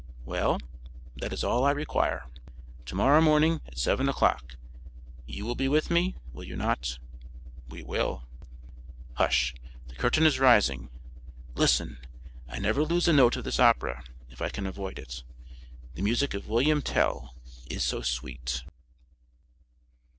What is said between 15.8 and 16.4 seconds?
the music